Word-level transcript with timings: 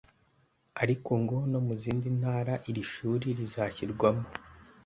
ariko 0.81 1.11
ngo 1.21 1.37
no 1.51 1.59
mu 1.67 1.73
zindi 1.81 2.07
ntara 2.19 2.53
iri 2.69 2.83
shuri 2.91 3.27
rizashyirwamo 3.37 4.25